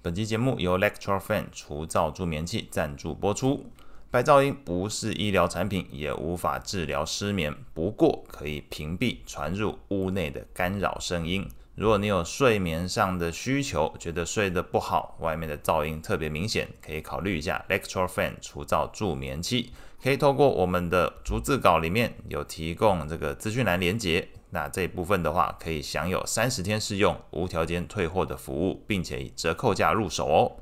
[0.00, 3.66] 本期节目由 Lectra Fan 除噪助眠器赞助播出。
[4.12, 11.48] 白噪音不是医疗产品，也无法治疗失眠，不过可以屏蔽传入屋内的干扰声音。
[11.78, 19.70] 如果你有睡眠上的需求，觉得睡得不好，外面的噪音特别明显，可以考虑一下 Lectra Fan 除噪助眠器。
[20.02, 24.26] 可以透过我们的逐字稿里面有提供这个资讯栏连接。
[24.50, 30.56] 那这一部分的话，可以享有三十天试用、无条件退货的服务，并且以折扣价入手哦。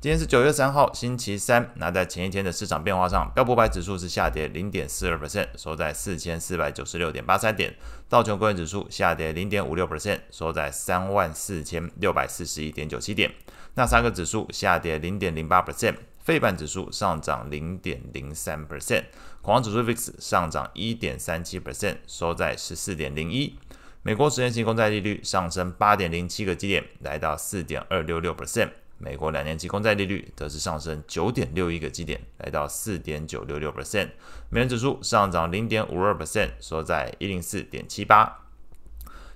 [0.00, 1.74] 今天是九月三号，星期三。
[1.74, 7.70] 那在前一天的市场变化上，标普百指数是下跌零点四二 percent，收在四千四百九十六点八三点；
[8.08, 13.30] 道琼工业指数下跌零点五六 percent，收在三万四千六百四十一点九七点；
[13.74, 15.96] 那三个指数下跌零点零八 percent。
[16.20, 19.04] 费半指数上涨零点零三 percent，
[19.42, 23.58] 恐慌指数 VIX 上涨一点三七 percent，收在十四点零一。
[24.02, 28.70] 美国十年期公债利率上升八点零七个基点，来到四点二六六 percent。
[29.00, 34.10] 美国两年期公债利率则是上升九点六一个基点，来到四点九六六 percent。
[34.50, 38.36] 美元指数上涨零点五二 percent，收在一零四点七八。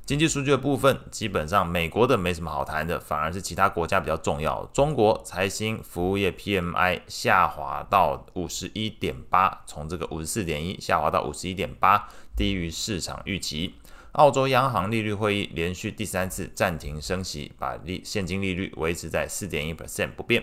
[0.05, 4.63] 经济数据的部分，基本上美国的没什么好谈的，反而是其他国家比较重要。
[4.67, 12.07] 中国财新服务业 PMI 下滑到五十一点八，从这个五十四点一下滑到五十一点八，
[12.37, 13.77] 低于市场预期。
[14.15, 20.41] 澳洲央行利率会议连续第三次暂停升息，把利现金利率维持在四点一 percent 不变。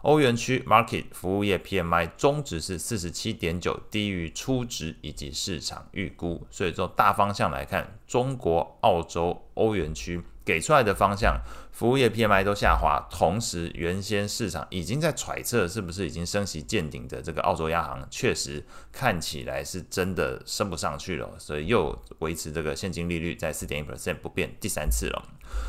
[0.00, 10.22] 欧元区 market 服务业 PMI 终值是四十七点九，低于初值以及市场预估，所以从大方向来看，中国、澳洲、欧元区。
[10.44, 11.40] 给出来的方向，
[11.70, 25.22] 服务业 PMI 都下滑，同时原先市场已经在揣测是不是已经升息见顶的这个澳洲央行，确实看起来是真的升不上去了，所以又维持这个现金利率在四点一 percent 不变，第三次了。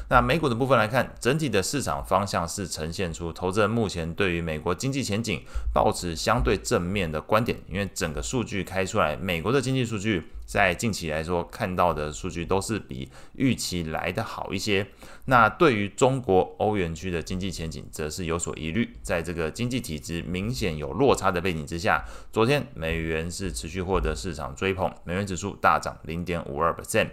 [0.09, 5.41] 那美股的部分来看，整体的市场方向是呈现出投资人目前对于美国经济前景
[5.73, 10.23] 抱持相对正面的观点，因为整个数据开出来，美国的经济数据。
[10.45, 14.85] 在近期来说，看到的数据都是比预期来得好一些。
[15.25, 18.93] 那对于中国欧元区的经济前景，则是有所疑虑。
[19.01, 27.07] 在这个经济体制明显有落差的背景之下，昨天美元是持续获得市场追捧，美元指数大涨零点五二 percent。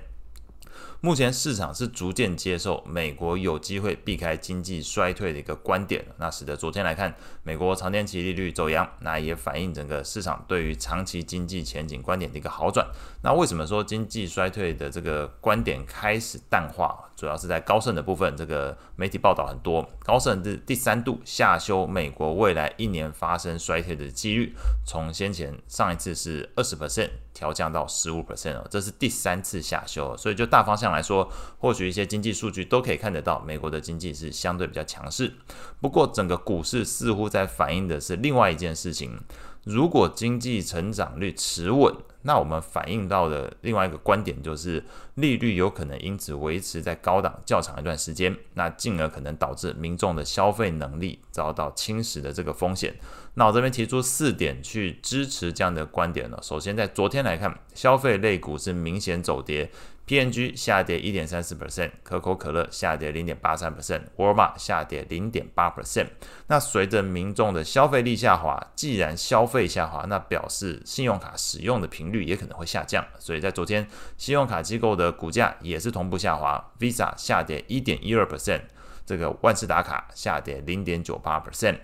[1.02, 12.86] 目前市场是逐渐接受美国有机会避开经济衰退的一个观点，那使得昨天来看，美国长年期利率走扬，那也反映整个市场对于长期经济前景观点的一个好转。
[13.22, 17.06] 那为什么说经济衰退的这个观点开始淡化？
[17.16, 24.54] 主要是在高盛的部分，这个媒体报道很多，高盛是第三度下修美国未来一年发生衰退的几率，
[24.86, 35.32] 从先前上一次是二十 percent 调降到十五 percent 哦，这是第三次下修，所以就大方向来说，或许一些经济数据都可以看得到，美国的经济是相对比较强势。
[35.80, 39.18] 不过整个股市似乎在反映的是另外一件事情。
[39.64, 44.82] 如果经济成长率持稳，那我们反映到的另外一个观点就是，
[45.14, 52.94] 利率有可能因此维持在高档较长一段时间，那进而可能导致民众的消费能力遭到侵蚀的这个风险。
[53.34, 56.38] 那我这边提出四点去支持这样的观点呢。
[56.42, 59.70] 首先，在昨天来看，消费类股是明显走跌。
[60.10, 66.08] P&G 下跌一点三四 percent，可口可乐下跌零点八三 percent，沃尔玛下跌零点八 percent。
[66.48, 73.06] 那随着民众的消费力下滑，既然消费下滑，那表示信用卡使用的频率也可能会下降。
[73.20, 73.86] 所以在昨天，
[74.18, 78.62] 信用卡机构的股价也是同步下滑，Visa 下跌一点一二 percent，
[79.06, 81.76] 这个万事达卡下跌零点九八 percent。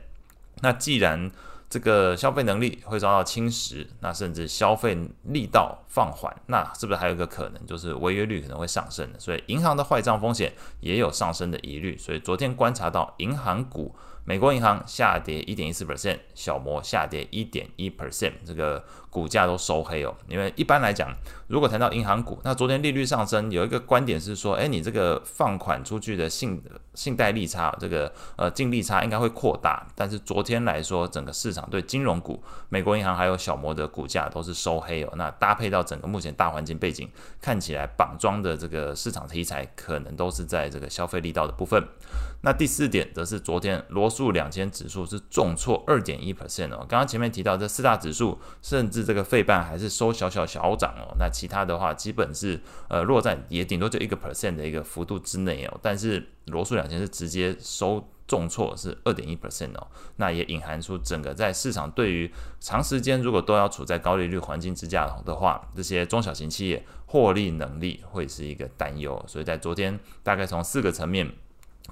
[0.63, 1.31] 那既然
[1.69, 9.19] 这个消费能力会遭到侵蚀，那甚至消费力道放缓，那是不是还有一个可能，就是违约率可能会上升的？
[9.19, 11.99] 所以银行的坏账风险也有上升的疑虑。
[11.99, 13.95] 所以昨天观察到银行股。
[14.29, 18.85] 美国银行下跌一点一四 percent，小摩下跌一点一 percent，这个
[19.17, 20.15] 股价都收黑哦。
[20.29, 21.11] 因为一般来讲，
[21.47, 26.63] 如果谈到银行股，那昨天利率上升，有一个观点是说，哎，你这个放款出去的信
[26.93, 29.87] 信贷利差，这个呃净利差应该会扩大。
[29.95, 35.13] 但是昨天来说，整个市场对金融股，美国银行还有小摩的股价都是收黑哦。
[35.17, 37.09] 那搭配到整个目前大环境背景，
[37.41, 41.83] 看起来绑桩的这个市场题材，可能都是在这个消费力道的部分。
[42.43, 46.85] 那第四点则是昨天罗素两千指数是重挫二点一 percent 哦。
[46.89, 51.17] 刚刚前面提到这四大指数，甚至这个费半还是收小小小涨哦。
[51.19, 55.81] 那其他的话，基本是呃落在也顶多就一个 percent 的一个幅度之内哦。
[55.81, 59.87] 但是罗素两千是直接收重挫是二点一 percent 哦。
[60.17, 62.31] 那也隐含出整个在市场对于
[62.61, 69.25] 长时间如果都要处在高利率环境之下的话，这些中小型企业获利能力会是一个担忧。
[69.27, 71.33] 所以在昨天大概从四个层面。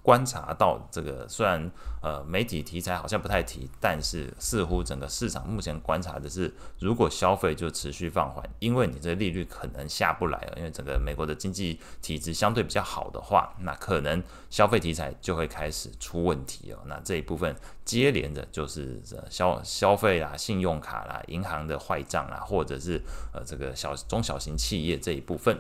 [0.02, 1.70] 观察到这个，虽然
[2.02, 16.78] 呃媒体题材好像不太提，但是似乎整个市场目前观察的是，如果消费就持续放缓，因为你这利率可能下不来了，因为整个美国的经济体制相对比较好的话，那可能消费题材就会开始出问题哦。
[16.86, 17.54] 那这一部分
[17.84, 19.00] 接连的就是
[19.30, 23.00] 消消费啦、信用卡啦、银行的坏账啦，或者是
[23.32, 25.56] 呃这个小中小型企业这一部分。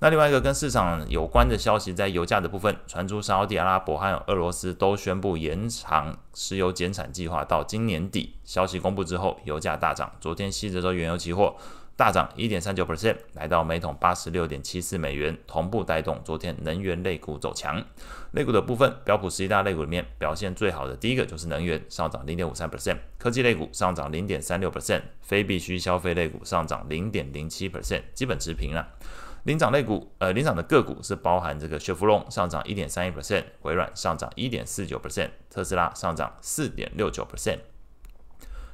[0.00, 8.36] 那另外一个跟市场有关的消息，在油价的部分传出，沙乌地阿拉伯还有俄罗斯都宣布延长石油减产计划到今年底。
[8.44, 10.12] 消息公布之后，油价大涨。
[10.20, 11.56] 昨天西德州原油期货
[11.96, 17.84] 大涨一点三九 percent，来到每桶八十六点七四美元，同步带动昨天能源类股走强。
[18.30, 28.86] 类股的部分，标普十一大类股里面表现最好的第一个就是能源，上涨零点五三 percent；科技类股上涨零点三六 percent；非必需消费类股上涨零点零七 percent，基本持平了。
[29.48, 37.60] 领涨类股，呃，领涨的个股是包含这个雪佛龙上涨一点三一 percent，微软上涨一点四九 percent，特斯拉上涨四点六九 percent。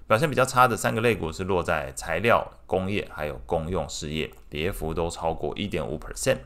[0.08, 6.38] 表现比较差的三个类股是落在材料、工业还有公用事业，跌幅都超过一点五 percent。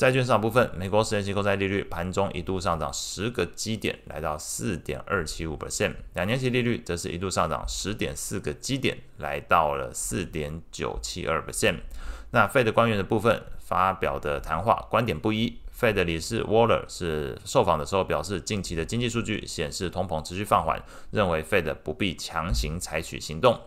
[0.00, 11.80] 债券市场部分，美国十年期公债利率盘中一度上涨十个基点，来到四点二七五 percent，两年期利率则是一度上涨十点四个基点，来到了四点九七二 percent。
[12.30, 23.60] 那 Fed 官员的部分发表的谈话观点不一，Fed 理事 Waller 是受访的时候表示，近期的经济数据显示通膨持续放缓，认为 Fed 不必强行采取行动。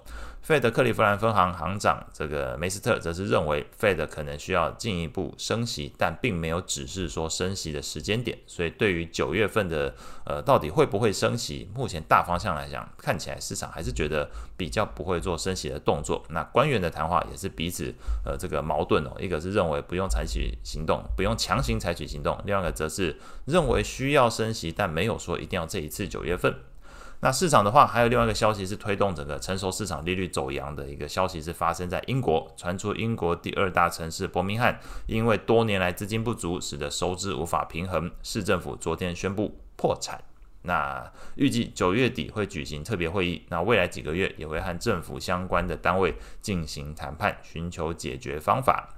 [0.45, 8.37] Fed 克利夫兰分行行长这个梅斯特则是认为，Fed 可能需要进一步升息，但并没有指示说升息的时间点。
[8.45, 9.95] 所以，对于九月份的
[10.25, 16.21] 呃到底会不会升息，目前大方向来讲，看起来市场还是觉得比较不会做升息的动作。
[16.27, 26.53] 那官员的谈话也是彼此呃这个矛盾哦，一个是认为不用采取行动，不用强行采取行动；另外一个则是认为需要升息，但没有说一定要这一次九月份。
[27.23, 34.77] 那市场的话，还有另外一个消息是推动整个成熟市场利率走扬的一个消息，是发生在英国，传出英国第二大城市伯明翰，
[35.07, 40.21] 因为多年来资金不足，使得收支无法平衡，市政府昨天宣布破产。
[40.63, 48.89] 那预计九月底会举行特别会议，那未来几个月也会和政府相关的单位进行谈判，寻求解决方法。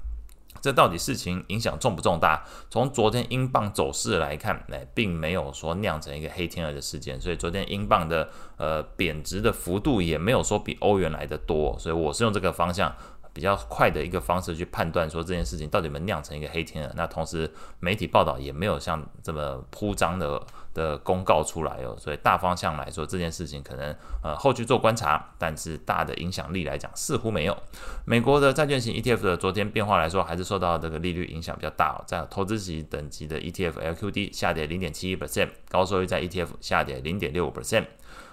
[0.62, 2.44] 这到底事情影响重不重大？
[2.70, 12.96] 从昨天英镑走势来看，哎，并没有说酿成一个黑天鹅的事件，所以昨天英镑的呃贬值的幅度也没有说比欧元来的多，所以我是用这个方向。
[13.36, 16.94] 比较快的一个方式去判断说这件事情到底有没有酿成一个黑天鹅。
[16.96, 17.52] 那同时
[17.82, 20.42] 媒体报道也没有像这么铺张的
[20.74, 23.94] 的公告出来哦，所以大方向来说这件事情可能
[24.24, 27.58] 呃后续做观察，但是大的影响力来讲似乎没有。
[28.06, 37.86] 美国的债券型 ETF 的昨天变化来说，还是受到这个利率影响比较大哦，在投资级等级的 ETF LQD 下跌零点七一 percent，高收益在 ETF 下跌零点六五 percent。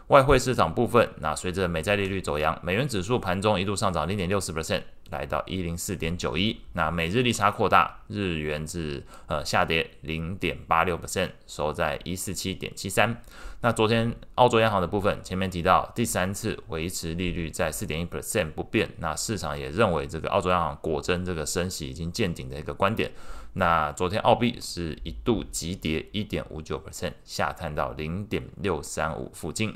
[0.09, 4.83] 外汇市场部分，那随着美债利率走扬，美元指数盘中一度上涨零点六四 percent，
[5.13, 6.61] 来到一零四点九一。
[6.73, 13.23] 那每日利差扩大，日元至呃下跌零点八六 percent，收在一四七点七三。
[13.61, 23.13] 那昨天澳洲央行的部分，前面提到第三次维持利率在四点一 percent 不变，那市场也认为这个澳洲央行果真这个升息已经见顶的一个观点。
[23.53, 29.73] 那昨天澳币是一度急跌一点五九 percent，下探到零点六三五附近。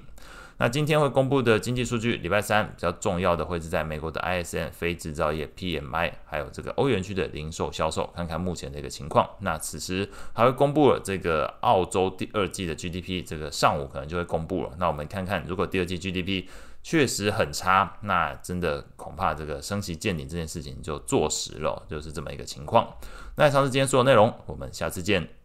[0.58, 9.28] 那今天会公布的经济数据，礼拜三比较重要的会是在美国的 ISM 非制造业 PMI，还有这个欧元区的零售销售，看看目前的一个情况。
[9.40, 14.70] 那此时还会公布了这个澳洲第二季的 GDP，这个上午可能就会公布了。
[14.78, 16.46] 那我们看看，如果第二季 GDP
[16.82, 22.96] 确实很差，那真的恐怕这个升息见顶这件事情就坐实了，就是这么一个情况。
[23.36, 25.35] 那以上是今天所有内容，我们下次见。